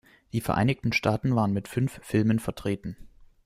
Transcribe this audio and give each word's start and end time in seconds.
Die 0.33 0.41
Vereinigten 0.41 0.93
Staaten 0.93 1.35
waren 1.35 1.53
mit 1.53 1.67
fünf 1.67 1.99
Filmen 2.01 2.39
vertreten. 2.39 2.97